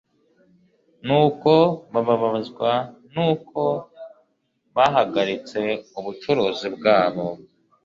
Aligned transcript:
Nuko 1.05 1.51
bababazwa 1.93 2.71
n'uko 3.13 3.61
bahagaritse 4.75 5.59
ubucuruzi 5.99 6.67
bwabo 6.75 7.25